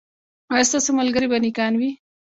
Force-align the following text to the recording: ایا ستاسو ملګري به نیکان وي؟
ایا 0.53 0.65
ستاسو 0.69 0.89
ملګري 0.99 1.27
به 1.31 1.37
نیکان 1.45 1.73
وي؟ 1.79 1.91